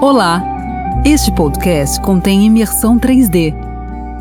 [0.00, 0.42] Olá!
[1.06, 3.54] Este podcast contém imersão 3D.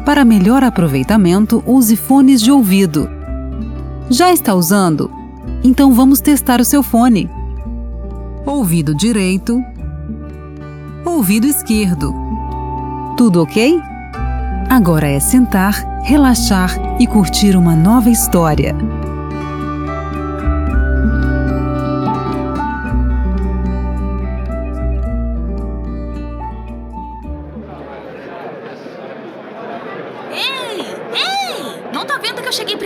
[0.06, 3.10] Para melhor aproveitamento, use fones de ouvido.
[4.10, 5.12] Já está usando?
[5.66, 7.30] Então vamos testar o seu fone.
[8.46, 9.62] Ouvido direito,
[11.04, 12.16] ouvido esquerdo.
[13.18, 13.78] Tudo ok?
[14.70, 18.74] Agora é sentar, relaxar e curtir uma nova história.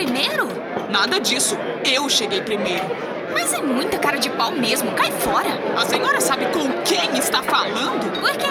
[0.04, 0.48] Primeiro?
[0.90, 1.58] Nada disso.
[1.84, 2.86] Eu cheguei primeiro.
[3.34, 4.92] Mas é muita cara de pau mesmo.
[4.94, 5.50] Cai fora.
[5.78, 8.10] A senhora sabe com quem está falando?
[8.20, 8.48] Por quê?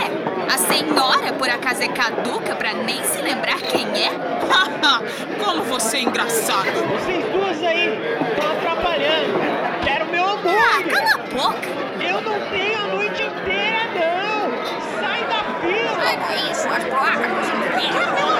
[0.53, 4.11] A senhora, por acaso, é caduca pra nem se lembrar quem é?
[4.51, 5.03] Haha,
[5.43, 6.71] Como você é engraçado.
[7.01, 7.99] Vocês duas aí
[8.31, 9.39] estão atrapalhando.
[9.85, 10.95] Quero meu Ah, hambúrguer.
[10.95, 11.69] cala a boca!
[12.01, 15.01] Eu não tenho a noite inteira, não.
[15.01, 16.05] Sai da fila.
[16.05, 18.38] Sai daí, suas placas!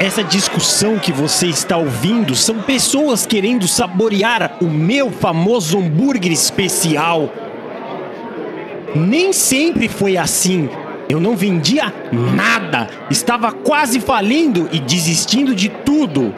[0.00, 7.30] Essa discussão que você está ouvindo são pessoas querendo saborear o meu famoso hambúrguer especial.
[8.94, 10.70] Nem sempre foi assim.
[11.06, 16.34] Eu não vendia nada, estava quase falindo e desistindo de tudo.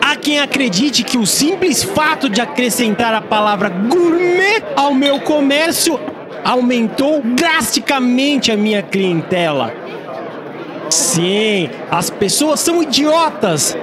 [0.00, 5.98] Há quem acredite que o simples fato de acrescentar a palavra gourmet ao meu comércio
[6.44, 9.74] aumentou drasticamente a minha clientela.
[10.98, 13.76] Sim, as pessoas são idiotas.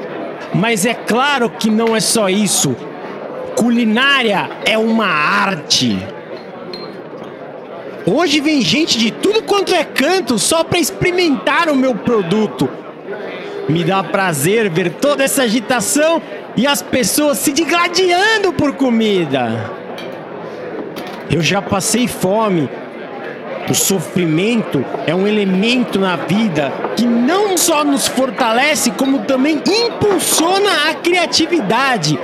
[0.53, 2.75] Mas é claro que não é só isso.
[3.55, 5.97] Culinária é uma arte.
[8.05, 12.69] Hoje vem gente de tudo quanto é canto só para experimentar o meu produto.
[13.69, 16.21] Me dá prazer ver toda essa agitação
[16.55, 19.71] e as pessoas se digladiando por comida.
[21.31, 22.69] Eu já passei fome,
[23.69, 30.89] o sofrimento é um elemento na vida que não só nos fortalece, como também impulsiona
[30.89, 32.19] a criatividade.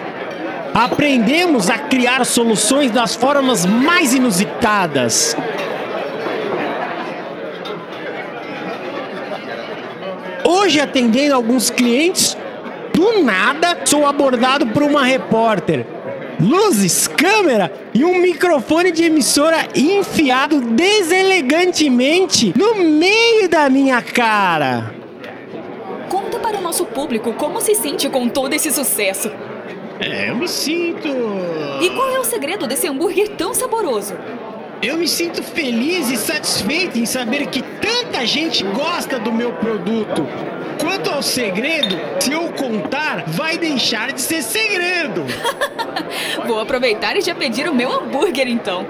[0.74, 5.36] Aprendemos a criar soluções das formas mais inusitadas.
[10.44, 12.38] Hoje, atendendo alguns clientes,
[12.94, 15.86] do nada sou abordado por uma repórter.
[16.42, 24.96] Luzes, câmera e um microfone de emissora enfiado deselegantemente no meio da minha cara.
[26.10, 29.32] Conta para o nosso público como se sente com todo esse sucesso.
[30.00, 31.08] É, eu me sinto.
[31.80, 34.16] E qual é o segredo desse hambúrguer tão saboroso?
[34.82, 40.28] Eu me sinto feliz e satisfeito em saber que tanta gente gosta do meu produto.
[40.82, 45.24] Quanto ao segredo, se eu contar, vai deixar de ser segredo.
[46.48, 48.86] Vou aproveitar e já pedir o meu hambúrguer então.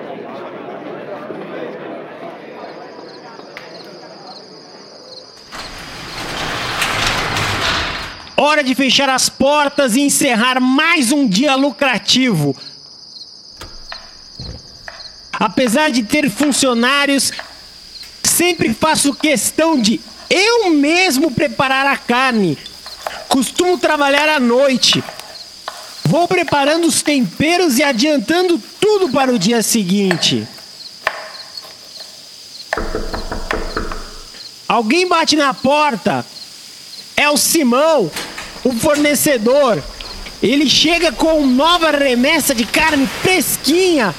[8.37, 12.55] Hora de fechar as portas e encerrar mais um dia lucrativo.
[15.33, 17.31] Apesar de ter funcionários,
[18.23, 19.99] sempre faço questão de
[20.31, 22.57] eu mesmo preparar a carne.
[23.27, 25.03] Costumo trabalhar à noite.
[26.05, 30.47] Vou preparando os temperos e adiantando tudo para o dia seguinte.
[34.67, 36.25] Alguém bate na porta.
[37.17, 38.09] É o Simão,
[38.63, 39.83] o fornecedor.
[40.41, 44.15] Ele chega com nova remessa de carne fresquinha.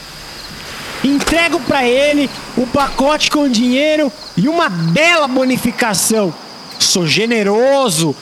[1.05, 6.33] Entrego para ele o pacote com dinheiro e uma bela bonificação.
[6.79, 8.15] Sou generoso.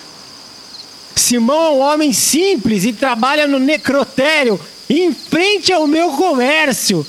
[1.14, 4.58] Simão é um homem simples e trabalha no necrotério
[4.88, 7.06] em frente ao meu comércio.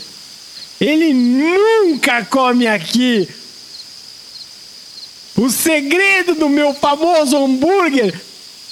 [0.80, 3.28] Ele nunca come aqui.
[5.38, 8.19] O segredo do meu famoso hambúrguer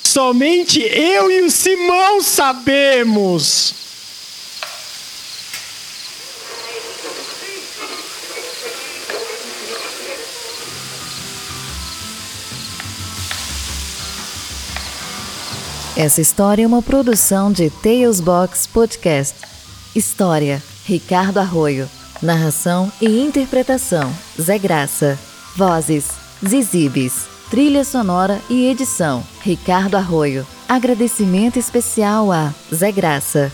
[0.04, 3.89] somente eu e o Simão sabemos.
[16.00, 19.36] Essa história é uma produção de Tales Box Podcast.
[19.94, 21.90] História: Ricardo Arroio.
[22.22, 24.10] Narração e interpretação:
[24.42, 25.20] Zé Graça.
[25.58, 26.08] Vozes:
[26.42, 27.28] Zizibis.
[27.52, 30.48] Trilha sonora e edição: Ricardo Arroio.
[30.70, 33.52] Agradecimento especial a Zé Graça.